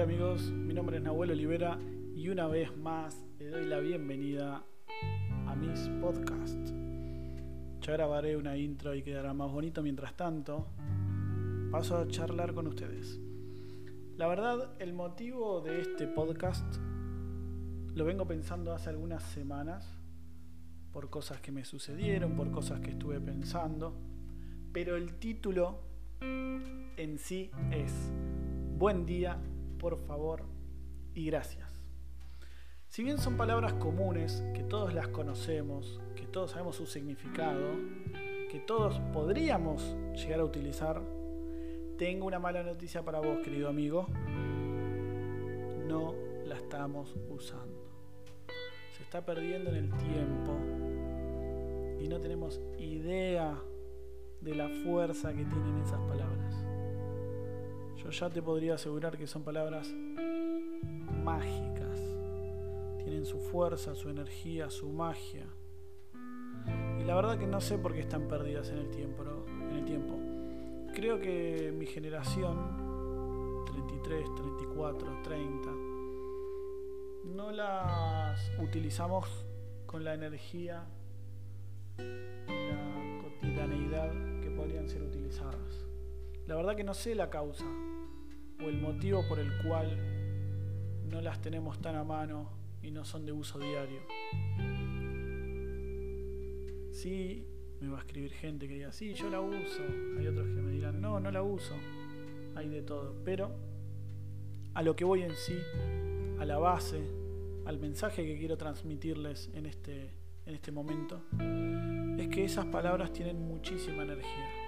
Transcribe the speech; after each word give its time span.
Hola 0.00 0.14
amigos, 0.14 0.50
mi 0.50 0.72
nombre 0.72 0.96
es 0.96 1.02
Nahuel 1.02 1.32
Olivera 1.32 1.78
y 2.16 2.30
una 2.30 2.46
vez 2.46 2.74
más 2.74 3.22
le 3.38 3.48
doy 3.48 3.66
la 3.66 3.80
bienvenida 3.80 4.64
a 5.46 5.54
mis 5.54 5.78
podcasts. 6.00 6.72
Ya 7.82 7.92
grabaré 7.92 8.38
una 8.38 8.56
intro 8.56 8.94
y 8.94 9.02
quedará 9.02 9.34
más 9.34 9.52
bonito 9.52 9.82
mientras 9.82 10.16
tanto. 10.16 10.68
Paso 11.70 11.98
a 11.98 12.08
charlar 12.08 12.54
con 12.54 12.66
ustedes. 12.66 13.20
La 14.16 14.26
verdad, 14.26 14.70
el 14.78 14.94
motivo 14.94 15.60
de 15.60 15.82
este 15.82 16.06
podcast 16.06 16.76
lo 17.94 18.06
vengo 18.06 18.26
pensando 18.26 18.72
hace 18.72 18.88
algunas 18.88 19.22
semanas 19.22 20.00
por 20.94 21.10
cosas 21.10 21.42
que 21.42 21.52
me 21.52 21.66
sucedieron, 21.66 22.36
por 22.36 22.50
cosas 22.50 22.80
que 22.80 22.92
estuve 22.92 23.20
pensando, 23.20 23.94
pero 24.72 24.96
el 24.96 25.18
título 25.18 25.82
en 26.22 27.18
sí 27.18 27.50
es 27.70 27.92
Buen 28.78 29.04
día, 29.04 29.38
por 29.80 29.98
favor 30.06 30.44
y 31.14 31.26
gracias. 31.26 31.80
Si 32.88 33.02
bien 33.02 33.18
son 33.18 33.36
palabras 33.36 33.72
comunes, 33.74 34.44
que 34.54 34.62
todos 34.62 34.92
las 34.92 35.08
conocemos, 35.08 36.00
que 36.14 36.26
todos 36.26 36.52
sabemos 36.52 36.76
su 36.76 36.86
significado, 36.86 37.72
que 38.50 38.62
todos 38.66 39.00
podríamos 39.12 39.96
llegar 40.14 40.40
a 40.40 40.44
utilizar, 40.44 41.00
tengo 41.96 42.26
una 42.26 42.38
mala 42.38 42.62
noticia 42.62 43.02
para 43.04 43.20
vos, 43.20 43.38
querido 43.44 43.68
amigo. 43.68 44.06
No 45.86 46.14
la 46.44 46.56
estamos 46.56 47.16
usando. 47.28 47.90
Se 48.96 49.02
está 49.02 49.24
perdiendo 49.24 49.70
en 49.70 49.76
el 49.76 49.90
tiempo 49.96 50.56
y 52.00 52.08
no 52.08 52.20
tenemos 52.20 52.60
idea 52.78 53.56
de 54.40 54.54
la 54.54 54.68
fuerza 54.84 55.30
que 55.30 55.44
tienen 55.44 55.78
esas 55.78 56.00
palabras. 56.00 56.69
Yo 58.02 58.10
ya 58.10 58.30
te 58.30 58.42
podría 58.42 58.74
asegurar 58.74 59.16
que 59.16 59.26
son 59.26 59.42
palabras 59.42 59.92
mágicas. 61.22 62.00
Tienen 62.98 63.26
su 63.26 63.38
fuerza, 63.38 63.94
su 63.94 64.08
energía, 64.08 64.70
su 64.70 64.88
magia. 64.88 65.46
Y 66.98 67.04
la 67.04 67.14
verdad 67.14 67.38
que 67.38 67.46
no 67.46 67.60
sé 67.60 67.78
por 67.78 67.92
qué 67.92 68.00
están 68.00 68.28
perdidas 68.28 68.70
en 68.70 68.78
el 68.78 68.90
tiempo. 68.90 69.20
Creo 70.94 71.20
que 71.20 71.72
mi 71.76 71.86
generación, 71.86 73.64
33, 73.64 74.34
34, 74.34 75.22
30, 75.22 75.70
no 77.24 77.50
las 77.52 78.50
utilizamos 78.58 79.46
con 79.86 80.04
la 80.04 80.14
energía 80.14 80.84
la 81.96 83.22
cotidianeidad 83.22 84.12
que 84.42 84.50
podrían 84.50 84.88
ser 84.88 85.02
utilizadas. 85.02 85.89
La 86.50 86.56
verdad 86.56 86.74
que 86.74 86.82
no 86.82 86.94
sé 86.94 87.14
la 87.14 87.30
causa 87.30 87.64
o 88.58 88.68
el 88.68 88.80
motivo 88.80 89.22
por 89.28 89.38
el 89.38 89.52
cual 89.62 89.96
no 91.08 91.20
las 91.20 91.40
tenemos 91.40 91.80
tan 91.80 91.94
a 91.94 92.02
mano 92.02 92.50
y 92.82 92.90
no 92.90 93.04
son 93.04 93.24
de 93.24 93.30
uso 93.30 93.60
diario. 93.60 94.00
Sí, 96.90 97.46
me 97.78 97.88
va 97.88 97.98
a 97.98 98.00
escribir 98.00 98.32
gente 98.32 98.66
que 98.66 98.74
diga, 98.74 98.90
sí, 98.90 99.14
yo 99.14 99.30
la 99.30 99.40
uso. 99.40 99.84
Hay 100.18 100.26
otros 100.26 100.48
que 100.48 100.60
me 100.60 100.72
dirán, 100.72 101.00
no, 101.00 101.20
no 101.20 101.30
la 101.30 101.40
uso. 101.40 101.76
Hay 102.56 102.68
de 102.68 102.82
todo. 102.82 103.14
Pero 103.24 103.52
a 104.74 104.82
lo 104.82 104.96
que 104.96 105.04
voy 105.04 105.22
en 105.22 105.36
sí, 105.36 105.56
a 106.40 106.44
la 106.44 106.58
base, 106.58 107.00
al 107.64 107.78
mensaje 107.78 108.26
que 108.26 108.36
quiero 108.36 108.56
transmitirles 108.56 109.52
en 109.54 109.66
este, 109.66 110.16
en 110.46 110.54
este 110.56 110.72
momento, 110.72 111.22
es 112.18 112.26
que 112.26 112.44
esas 112.44 112.66
palabras 112.66 113.12
tienen 113.12 113.40
muchísima 113.40 114.02
energía. 114.02 114.59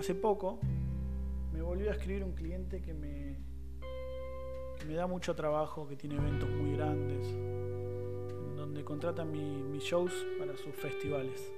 Hace 0.00 0.14
poco 0.14 0.58
me 1.52 1.60
volvió 1.60 1.90
a 1.90 1.92
escribir 1.92 2.24
un 2.24 2.32
cliente 2.32 2.80
que 2.80 2.94
me, 2.94 3.36
da 4.94 5.06
mucho 5.06 5.34
trabajo, 5.34 5.86
que 5.86 5.94
tiene 5.94 6.16
eventos 6.16 6.48
muy 6.48 6.74
grandes, 6.74 7.30
donde 8.56 8.82
contrata 8.82 9.26
mis 9.26 9.82
shows 9.82 10.10
para 10.38 10.56
sus 10.56 10.74
festivales. 10.74 11.52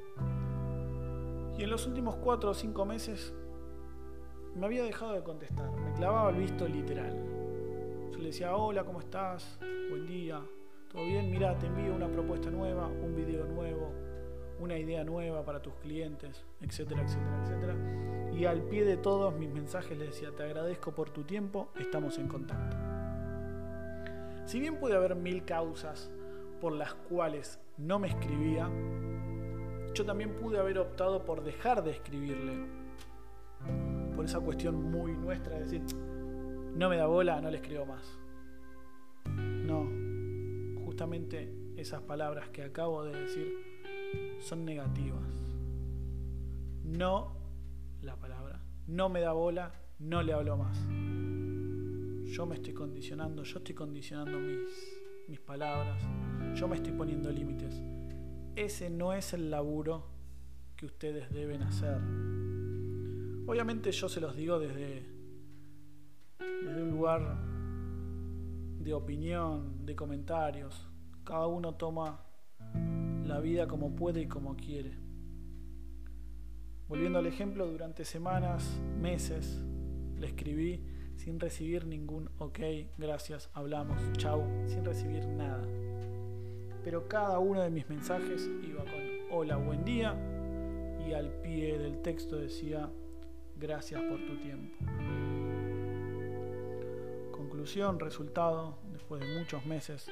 Y 1.57 1.63
en 1.63 1.71
los 1.71 1.87
últimos 1.87 2.17
cuatro 2.17 2.51
o 2.51 2.55
cinco 2.55 2.85
meses 2.85 3.33
me 4.57 4.67
había 4.67 4.83
dejado 4.83 5.13
de 5.13 5.23
contestar, 5.23 5.71
me 5.79 5.93
clavaba 5.93 6.31
el 6.31 6.39
visto 6.39 6.67
literal. 6.67 7.17
Yo 8.11 8.19
le 8.19 8.25
decía, 8.25 8.57
hola, 8.57 8.83
¿cómo 8.83 8.99
estás? 8.99 9.57
Buen 9.89 10.05
día, 10.05 10.43
¿todo 10.89 11.05
bien? 11.05 11.31
Mira, 11.31 11.57
te 11.61 11.69
envío 11.69 11.95
una 11.95 12.09
propuesta 12.09 12.51
nueva, 12.51 12.89
un 12.89 13.15
video 13.15 13.47
nuevo, 13.47 13.93
una 14.63 14.79
idea 14.79 15.03
nueva 15.03 15.45
para 15.45 15.61
tus 15.61 15.75
clientes, 15.75 16.45
etcétera, 16.61 17.03
etcétera, 17.03 17.43
etcétera. 17.43 17.77
Y 18.33 18.45
al 18.45 18.63
pie 18.63 18.85
de 18.85 18.97
todos 18.97 19.35
mis 19.35 19.53
mensajes 19.53 19.99
le 19.99 20.07
decía, 20.07 20.31
te 20.37 20.45
agradezco 20.45 20.93
por 20.93 21.11
tu 21.11 21.25
tiempo, 21.25 21.69
estamos 21.81 22.17
en 22.19 22.29
contacto. 22.29 22.77
Si 24.47 24.61
bien 24.61 24.77
puede 24.77 24.95
haber 24.95 25.17
mil 25.17 25.45
causas 25.45 26.13
por 26.61 26.73
las 26.73 26.95
cuales 26.95 27.59
no 27.77 27.99
me 27.99 28.07
escribía, 28.07 28.71
yo 29.95 30.05
también 30.07 30.37
pude 30.37 30.61
haber 30.61 30.79
optado 30.79 31.25
por 31.25 31.43
dejar 31.43 31.83
de 31.83 31.91
escribirle. 31.91 32.67
Por 34.15 34.25
esa 34.25 34.39
cuestión 34.39 34.91
muy 34.91 35.13
nuestra 35.13 35.57
de 35.57 35.65
decir, 35.65 35.83
no 36.75 36.89
me 36.89 36.97
da 36.97 37.07
bola, 37.07 37.41
no 37.41 37.51
le 37.51 37.57
escribo 37.57 37.85
más. 37.85 38.17
No, 39.27 39.89
justamente 40.85 41.53
esas 41.77 42.03
palabras 42.03 42.49
que 42.51 42.63
acabo 42.63 43.03
de 43.05 43.23
decir 43.23 43.72
son 44.41 44.65
negativas. 44.65 45.23
No 46.85 47.37
la 48.03 48.17
palabra. 48.17 48.61
No 48.87 49.09
me 49.09 49.21
da 49.21 49.33
bola, 49.33 49.73
no 49.99 50.23
le 50.23 50.33
hablo 50.33 50.57
más. 50.57 50.79
Yo 52.25 52.47
me 52.47 52.57
estoy 52.57 52.75
condicionando, 52.75 53.43
yo 53.43 53.59
estoy 53.59 53.75
condicionando 53.75 54.39
mis, 54.39 55.03
mis 55.29 55.41
palabras, 55.41 56.03
yo 56.55 56.67
me 56.67 56.77
estoy 56.77 56.93
poniendo 56.93 57.31
límites. 57.31 57.81
Ese 58.57 58.91
no 58.91 59.13
es 59.13 59.33
el 59.33 59.51
laburo 59.51 60.07
que 60.77 60.87
ustedes 60.87 61.31
deben 61.31 61.63
hacer. 61.63 61.99
Obviamente 63.47 63.93
yo 63.93 64.09
se 64.09 64.21
los 64.21 64.37
digo 64.37 64.59
desde, 64.59 65.07
desde 66.39 66.83
un 66.83 66.91
lugar 66.91 67.39
de 68.79 68.95
opinión, 68.95 69.85
de 69.87 69.95
comentarios. 69.95 70.89
Cada 71.25 71.47
uno 71.47 71.75
toma 71.75 72.25
la 73.25 73.41
vida 73.41 73.67
como 73.67 73.95
puede 73.95 74.23
y 74.23 74.27
como 74.27 74.57
quiere. 74.57 74.93
Volviendo 76.89 77.19
al 77.19 77.27
ejemplo, 77.27 77.67
durante 77.67 78.05
semanas, 78.05 78.81
meses, 79.01 79.63
le 80.19 80.27
escribí 80.27 80.85
sin 81.17 81.41
recibir 81.41 81.87
ningún 81.87 82.31
ok, 82.39 82.59
gracias, 82.99 83.51
hablamos, 83.55 84.01
chau, 84.19 84.45
sin 84.67 84.85
recibir 84.85 85.27
nada. 85.27 85.67
Pero 86.85 87.09
cada 87.09 87.39
uno 87.39 87.63
de 87.63 87.71
mis 87.71 87.89
mensajes 87.89 88.51
iba 88.63 88.85
con 88.85 89.01
hola, 89.31 89.57
buen 89.57 89.85
día 89.85 90.17
y 91.07 91.13
al 91.13 91.31
pie 91.41 91.79
del 91.79 92.03
texto 92.03 92.37
decía 92.37 92.91
gracias 93.57 94.03
por 94.03 94.19
tu 94.27 94.37
tiempo. 94.39 94.77
Conclusión, 97.31 98.01
resultado, 98.01 98.79
después 98.93 99.21
de 99.21 99.39
muchos 99.39 99.65
meses 99.65 100.11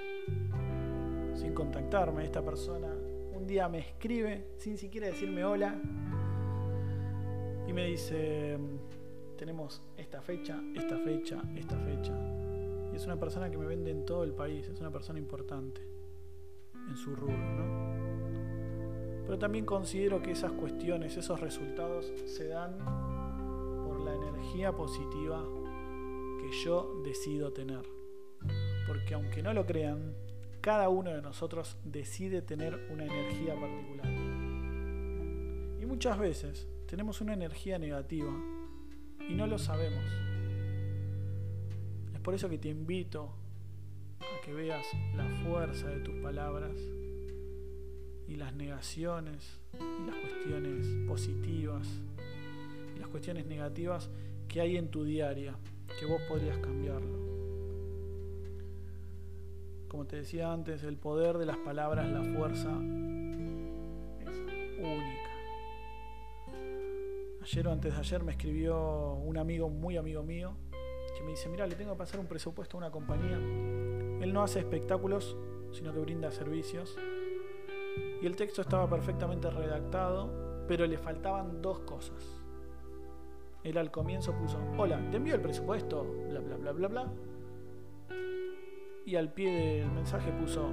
sin 1.41 1.55
contactarme, 1.55 2.23
esta 2.23 2.45
persona 2.45 2.89
un 3.33 3.47
día 3.47 3.67
me 3.67 3.79
escribe 3.79 4.49
sin 4.59 4.77
siquiera 4.77 5.07
decirme 5.07 5.43
hola 5.43 5.75
y 7.67 7.73
me 7.73 7.87
dice, 7.87 8.59
tenemos 9.39 9.81
esta 9.97 10.21
fecha, 10.21 10.61
esta 10.75 10.99
fecha, 10.99 11.43
esta 11.57 11.79
fecha. 11.79 12.13
Y 12.93 12.97
es 12.97 13.07
una 13.07 13.19
persona 13.19 13.51
que 13.51 13.57
me 13.57 13.65
vende 13.65 13.91
en 13.91 14.05
todo 14.05 14.23
el 14.25 14.35
país, 14.35 14.69
es 14.69 14.81
una 14.81 14.91
persona 14.91 15.19
importante 15.19 15.81
en 16.91 16.97
su 16.97 17.17
rubro, 17.17 17.39
¿no? 17.39 19.25
Pero 19.25 19.39
también 19.39 19.65
considero 19.65 20.21
que 20.21 20.33
esas 20.33 20.53
cuestiones, 20.53 21.17
esos 21.17 21.41
resultados 21.41 22.13
se 22.27 22.49
dan 22.49 22.77
por 23.87 24.01
la 24.01 24.15
energía 24.15 24.73
positiva 24.73 25.43
que 26.39 26.51
yo 26.65 27.01
decido 27.03 27.51
tener. 27.51 27.89
Porque 28.87 29.15
aunque 29.15 29.43
no 29.43 29.55
lo 29.55 29.65
crean, 29.65 30.15
cada 30.61 30.89
uno 30.89 31.11
de 31.11 31.23
nosotros 31.23 31.77
decide 31.85 32.43
tener 32.43 32.89
una 32.91 33.05
energía 33.05 33.55
particular. 33.55 34.07
Y 35.81 35.87
muchas 35.87 36.19
veces 36.19 36.69
tenemos 36.87 37.21
una 37.21 37.33
energía 37.33 37.79
negativa 37.79 38.33
y 39.29 39.35
no 39.35 39.47
lo 39.47 39.59
sabemos. 39.59 40.05
Es 42.13 42.21
por 42.21 42.35
eso 42.35 42.49
que 42.49 42.59
te 42.59 42.69
invito 42.69 43.33
a 44.21 44.45
que 44.45 44.53
veas 44.53 44.87
la 45.17 45.25
fuerza 45.45 45.89
de 45.89 46.01
tus 46.01 46.17
palabras 46.17 46.77
y 48.29 48.37
las 48.37 48.55
negaciones 48.55 49.59
y 49.75 50.07
las 50.07 50.17
cuestiones 50.17 50.87
positivas 51.09 51.89
y 52.95 52.99
las 52.99 53.09
cuestiones 53.09 53.47
negativas 53.47 54.11
que 54.47 54.61
hay 54.61 54.77
en 54.77 54.91
tu 54.91 55.05
diaria, 55.05 55.57
que 55.99 56.07
vos 56.07 56.21
podrías 56.29 56.59
cambiarlo. 56.59 57.40
Como 59.91 60.07
te 60.07 60.17
decía 60.17 60.53
antes, 60.53 60.85
el 60.85 60.97
poder 60.97 61.37
de 61.37 61.47
las 61.47 61.57
palabras, 61.57 62.09
la 62.09 62.23
fuerza 62.23 62.71
es 64.21 64.37
única. 64.79 65.31
Ayer 67.43 67.67
o 67.67 67.73
antes 67.73 67.95
de 67.95 67.99
ayer 67.99 68.23
me 68.23 68.31
escribió 68.31 69.15
un 69.15 69.37
amigo, 69.37 69.69
muy 69.69 69.97
amigo 69.97 70.23
mío, 70.23 70.55
que 71.17 71.25
me 71.25 71.31
dice, 71.31 71.49
mira, 71.49 71.67
le 71.67 71.75
tengo 71.75 71.95
que 71.95 71.99
pasar 71.99 72.21
un 72.21 72.27
presupuesto 72.27 72.77
a 72.77 72.79
una 72.79 72.93
compañía. 72.93 73.37
Él 73.37 74.33
no 74.33 74.45
hace 74.45 74.61
espectáculos, 74.61 75.37
sino 75.73 75.93
que 75.93 75.99
brinda 75.99 76.31
servicios. 76.31 76.97
Y 78.23 78.27
el 78.27 78.37
texto 78.37 78.63
estaba 78.63 78.89
perfectamente 78.89 79.51
redactado, 79.51 80.65
pero 80.69 80.87
le 80.87 80.99
faltaban 80.99 81.61
dos 81.61 81.81
cosas. 81.81 82.25
Él 83.65 83.77
al 83.77 83.91
comienzo 83.91 84.39
puso, 84.39 84.57
hola, 84.79 85.05
te 85.11 85.17
envío 85.17 85.35
el 85.35 85.41
presupuesto, 85.41 86.05
bla, 86.29 86.39
bla, 86.39 86.57
bla, 86.59 86.71
bla, 86.71 86.89
bla. 86.89 87.13
Y 89.07 89.17
al 89.17 89.33
pie 89.33 89.81
del 89.81 89.91
mensaje 89.91 90.31
puso 90.33 90.69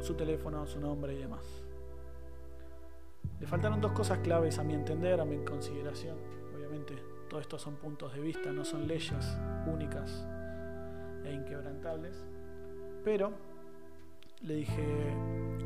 su 0.00 0.14
teléfono, 0.14 0.66
su 0.66 0.80
nombre 0.80 1.14
y 1.14 1.18
demás. 1.18 1.64
Le 3.38 3.46
faltaron 3.46 3.80
dos 3.80 3.92
cosas 3.92 4.18
claves 4.18 4.58
a 4.58 4.64
mi 4.64 4.74
entender, 4.74 5.20
a 5.20 5.24
mi 5.24 5.44
consideración. 5.44 6.16
Obviamente, 6.54 6.94
todo 7.28 7.40
esto 7.40 7.58
son 7.58 7.76
puntos 7.76 8.14
de 8.14 8.20
vista, 8.20 8.52
no 8.52 8.64
son 8.64 8.86
leyes 8.86 9.38
únicas 9.66 10.26
e 11.24 11.32
inquebrantables. 11.32 12.24
Pero 13.04 13.32
le 14.42 14.54
dije, 14.54 15.12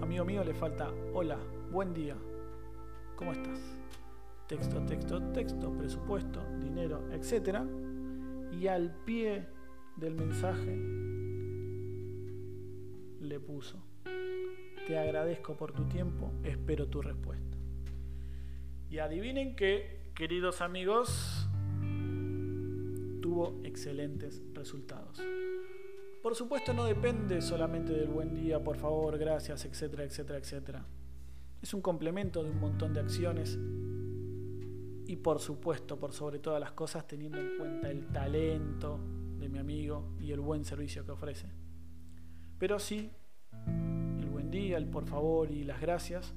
amigo 0.02 0.24
mío, 0.24 0.44
le 0.44 0.54
falta, 0.54 0.90
hola, 1.12 1.38
buen 1.70 1.94
día, 1.94 2.16
¿cómo 3.16 3.32
estás? 3.32 3.60
texto, 4.46 4.80
texto, 4.84 5.22
texto, 5.32 5.72
presupuesto, 5.72 6.40
dinero, 6.60 7.02
etc. 7.12 7.60
Y 8.52 8.66
al 8.66 8.94
pie 9.04 9.46
del 9.96 10.14
mensaje 10.14 10.78
le 13.24 13.40
puso, 13.40 13.82
te 14.86 14.98
agradezco 14.98 15.56
por 15.56 15.72
tu 15.72 15.84
tiempo, 15.84 16.32
espero 16.42 16.86
tu 16.88 17.02
respuesta. 17.02 17.56
Y 18.90 18.98
adivinen 18.98 19.56
que, 19.56 20.12
queridos 20.14 20.60
amigos, 20.60 21.48
tuvo 23.20 23.60
excelentes 23.64 24.42
resultados. 24.52 25.20
Por 26.22 26.34
supuesto 26.34 26.72
no 26.72 26.84
depende 26.84 27.42
solamente 27.42 27.92
del 27.92 28.08
buen 28.08 28.34
día, 28.34 28.62
por 28.62 28.76
favor, 28.76 29.18
gracias, 29.18 29.64
etcétera, 29.64 30.04
etcétera, 30.04 30.38
etcétera. 30.38 30.86
Es 31.60 31.74
un 31.74 31.80
complemento 31.80 32.42
de 32.42 32.50
un 32.50 32.60
montón 32.60 32.94
de 32.94 33.00
acciones 33.00 33.58
y 35.06 35.16
por 35.16 35.38
supuesto, 35.38 35.98
por 35.98 36.12
sobre 36.12 36.38
todas 36.38 36.60
las 36.60 36.72
cosas, 36.72 37.06
teniendo 37.06 37.38
en 37.38 37.58
cuenta 37.58 37.90
el 37.90 38.06
talento 38.06 39.00
de 39.38 39.48
mi 39.48 39.58
amigo 39.58 40.14
y 40.18 40.32
el 40.32 40.40
buen 40.40 40.64
servicio 40.64 41.04
que 41.04 41.12
ofrece. 41.12 41.63
Pero 42.58 42.78
sí, 42.78 43.10
el 44.18 44.28
buen 44.30 44.50
día, 44.50 44.76
el 44.76 44.86
por 44.86 45.06
favor 45.06 45.50
y 45.50 45.64
las 45.64 45.80
gracias 45.80 46.34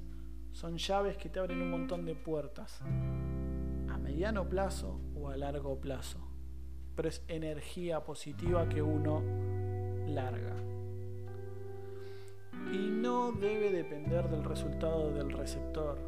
son 0.52 0.78
llaves 0.78 1.18
que 1.18 1.30
te 1.30 1.40
abren 1.40 1.62
un 1.62 1.70
montón 1.70 2.06
de 2.06 2.16
puertas, 2.16 2.82
a 2.82 3.98
mediano 3.98 4.50
plazo 4.50 5.00
o 5.16 5.30
a 5.30 5.38
largo 5.38 5.80
plazo. 5.80 6.20
Pero 6.96 7.10
es 7.10 7.24
energía 7.28 8.04
positiva 8.04 8.68
que 8.68 8.82
uno 8.82 9.22
larga. 10.08 10.56
Y 12.72 12.90
no 12.90 13.32
debe 13.32 13.72
depender 13.72 14.28
del 14.30 14.44
resultado 14.44 15.14
del 15.14 15.32
receptor. 15.32 16.00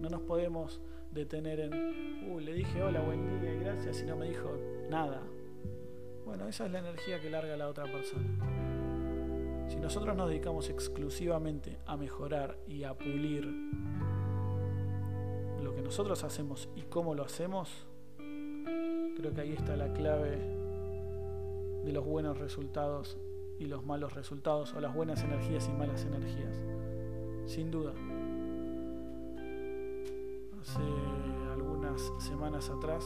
No 0.00 0.08
nos 0.08 0.22
podemos 0.22 0.80
detener 1.12 1.60
en, 1.60 2.30
uh, 2.30 2.40
le 2.40 2.52
dije 2.52 2.82
hola, 2.82 3.00
buen 3.00 3.40
día 3.40 3.54
y 3.54 3.60
gracias 3.60 4.02
y 4.02 4.06
no 4.06 4.16
me 4.16 4.28
dijo 4.28 4.50
nada. 4.90 5.22
Bueno, 6.24 6.48
esa 6.48 6.66
es 6.66 6.72
la 6.72 6.80
energía 6.80 7.20
que 7.20 7.30
larga 7.30 7.56
la 7.56 7.68
otra 7.68 7.84
persona. 7.84 8.77
Si 9.68 9.78
nosotros 9.78 10.16
nos 10.16 10.28
dedicamos 10.28 10.70
exclusivamente 10.70 11.78
a 11.86 11.96
mejorar 11.96 12.58
y 12.66 12.84
a 12.84 12.94
pulir 12.94 13.46
lo 15.62 15.74
que 15.74 15.82
nosotros 15.82 16.24
hacemos 16.24 16.68
y 16.74 16.82
cómo 16.82 17.14
lo 17.14 17.24
hacemos, 17.24 17.86
creo 18.16 19.34
que 19.34 19.40
ahí 19.40 19.52
está 19.52 19.76
la 19.76 19.92
clave 19.92 20.38
de 21.84 21.92
los 21.92 22.04
buenos 22.04 22.38
resultados 22.38 23.18
y 23.58 23.66
los 23.66 23.84
malos 23.84 24.14
resultados, 24.14 24.72
o 24.74 24.80
las 24.80 24.94
buenas 24.94 25.22
energías 25.22 25.68
y 25.68 25.72
malas 25.72 26.04
energías. 26.04 26.56
Sin 27.46 27.70
duda 27.70 27.92
hace 30.60 30.82
algunas 31.52 32.12
semanas 32.18 32.70
atrás, 32.70 33.04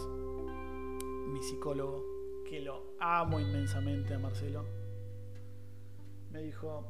mi 1.32 1.42
psicólogo, 1.42 2.04
que 2.44 2.60
lo 2.60 2.94
amo 2.98 3.40
inmensamente 3.40 4.14
a 4.14 4.18
Marcelo, 4.18 4.81
dijo, 6.42 6.88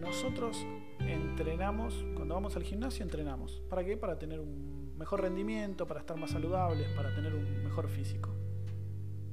nosotros 0.00 0.64
entrenamos, 1.00 2.04
cuando 2.14 2.34
vamos 2.34 2.56
al 2.56 2.62
gimnasio 2.62 3.02
entrenamos. 3.02 3.62
¿Para 3.68 3.84
qué? 3.84 3.96
Para 3.96 4.18
tener 4.18 4.40
un 4.40 4.94
mejor 4.96 5.22
rendimiento, 5.22 5.86
para 5.86 6.00
estar 6.00 6.16
más 6.16 6.30
saludables, 6.30 6.88
para 6.96 7.14
tener 7.14 7.34
un 7.34 7.64
mejor 7.64 7.88
físico. 7.88 8.30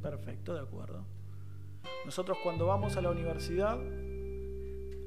Perfecto, 0.01 0.53
de 0.53 0.61
acuerdo. 0.61 1.05
Nosotros 2.05 2.37
cuando 2.43 2.65
vamos 2.65 2.97
a 2.97 3.01
la 3.01 3.09
universidad 3.09 3.79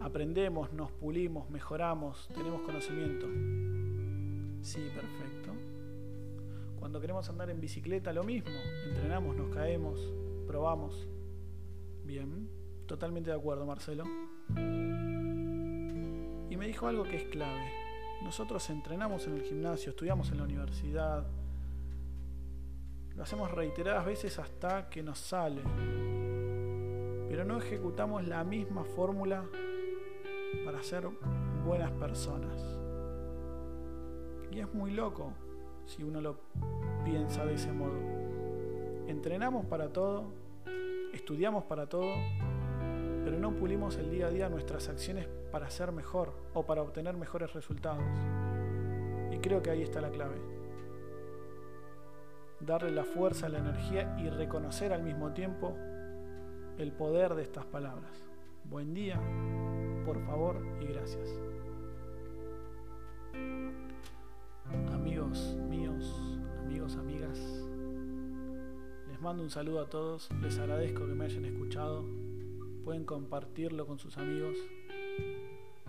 aprendemos, 0.01 0.73
nos 0.73 0.93
pulimos, 0.93 1.49
mejoramos, 1.51 2.29
tenemos 2.35 2.63
conocimiento. 2.63 3.27
Sí, 4.63 4.81
perfecto. 4.95 5.53
Cuando 6.79 7.01
queremos 7.01 7.29
andar 7.29 7.51
en 7.51 7.61
bicicleta, 7.61 8.13
lo 8.13 8.25
mismo. 8.25 8.53
Entrenamos, 8.89 9.37
nos 9.37 9.55
caemos, 9.55 10.01
probamos. 10.47 11.09
Bien, 12.05 12.49
totalmente 12.87 13.31
de 13.31 13.37
acuerdo, 13.37 13.67
Marcelo. 13.67 14.05
Y 16.49 16.57
me 16.57 16.67
dijo 16.67 16.87
algo 16.87 17.05
que 17.05 17.17
es 17.17 17.25
clave. 17.25 17.71
Nosotros 18.23 18.69
entrenamos 18.71 19.27
en 19.27 19.35
el 19.35 19.43
gimnasio, 19.43 19.91
estudiamos 19.91 20.31
en 20.31 20.39
la 20.39 20.45
universidad. 20.45 21.27
Lo 23.15 23.23
hacemos 23.23 23.51
reiteradas 23.51 24.05
veces 24.05 24.39
hasta 24.39 24.89
que 24.89 25.03
nos 25.03 25.19
sale. 25.19 25.63
Pero 27.29 27.45
no 27.45 27.59
ejecutamos 27.59 28.27
la 28.27 28.45
misma 28.45 28.85
fórmula 28.85 29.45
para 30.65 30.83
ser 30.83 31.09
buenas 31.65 31.91
personas. 31.93 32.61
Y 34.51 34.61
es 34.61 34.73
muy 34.73 34.93
loco 34.93 35.33
si 35.85 36.03
uno 36.03 36.21
lo 36.21 36.41
piensa 37.05 37.45
de 37.45 37.55
ese 37.55 37.73
modo. 37.73 37.99
Entrenamos 39.07 39.67
para 39.67 39.93
todo, 39.93 40.33
estudiamos 41.13 41.65
para 41.65 41.89
todo, 41.89 42.13
pero 43.27 43.41
no 43.41 43.51
pulimos 43.51 43.97
el 43.97 44.09
día 44.09 44.29
a 44.29 44.31
día 44.31 44.49
nuestras 44.49 44.89
acciones 44.89 45.27
para 45.51 45.69
ser 45.69 45.91
mejor 45.91 46.33
o 46.55 46.65
para 46.65 46.81
obtener 46.81 47.17
mejores 47.17 47.53
resultados. 47.55 48.05
Y 49.33 49.39
creo 49.39 49.61
que 49.61 49.71
ahí 49.71 49.83
está 49.83 50.01
la 50.01 50.11
clave. 50.11 50.37
Darle 52.61 52.93
la 52.93 53.03
fuerza, 53.03 53.49
la 53.49 53.59
energía 53.59 54.17
y 54.21 54.31
reconocer 54.31 54.93
al 54.93 55.03
mismo 55.03 55.33
tiempo 55.33 55.77
el 56.79 56.93
poder 56.93 57.35
de 57.35 57.43
estas 57.43 57.65
palabras. 57.65 58.13
Buen 58.63 58.95
día, 58.95 59.21
por 60.05 60.25
favor 60.25 60.65
y 60.81 60.87
gracias. 60.87 61.29
amigos 64.93 65.57
míos, 65.69 66.15
amigos, 66.61 66.95
amigas. 66.95 67.41
Les 69.09 69.21
mando 69.21 69.43
un 69.43 69.51
saludo 69.51 69.81
a 69.81 69.89
todos, 69.89 70.29
les 70.41 70.57
agradezco 70.61 71.09
que 71.09 71.15
me 71.17 71.25
hayan 71.25 71.45
escuchado. 71.45 72.26
Pueden 72.87 73.05
compartirlo 73.05 73.85
con 73.85 73.99
sus 73.99 74.17
amigos. 74.17 74.57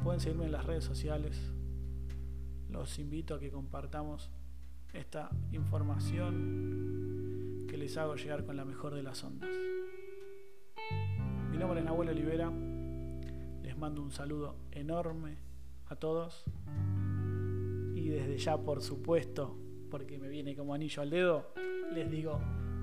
Pueden 0.04 0.20
seguirme 0.20 0.46
en 0.46 0.52
las 0.52 0.66
redes 0.66 0.84
sociales. 0.84 1.40
Los 2.72 2.98
invito 2.98 3.36
a 3.36 3.40
que 3.40 3.52
compartamos 3.52 4.32
esta 4.94 5.30
información 5.52 7.68
que 7.70 7.78
les 7.78 7.96
hago 7.98 8.16
llegar 8.16 8.46
con 8.46 8.58
la 8.58 8.66
mejor 8.66 8.96
de 8.96 9.04
las 9.04 9.24
ondas. 9.24 9.52
Mi 11.52 11.60
nombre 11.60 11.82
es 11.82 11.86
Nahuel 11.86 12.10
Olivera. 12.10 12.52
Les 13.62 13.78
mando 13.78 14.02
un 14.02 14.10
saludo 14.10 14.56
enorme 14.72 15.38
a 15.86 15.98
todos 15.98 16.46
y 17.94 18.10
desde 18.10 18.40
ya, 18.40 18.58
por 18.58 18.82
supuesto, 18.82 19.56
porque 19.92 20.18
me 20.18 20.30
viene 20.30 20.56
como 20.56 20.74
anillo 20.74 21.04
al 21.04 21.12
dedo, 21.12 21.54
les 21.94 22.10
digo 22.10 22.40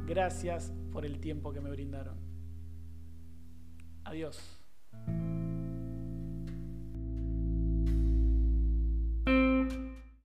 gracias 0.07 0.73
por 0.93 1.05
el 1.05 1.19
tiempo 1.19 1.53
que 1.53 1.61
me 1.61 1.73
brindaron. 1.73 2.34
Adiós. 4.05 4.39